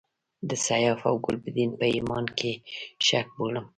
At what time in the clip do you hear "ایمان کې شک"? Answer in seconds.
1.95-3.27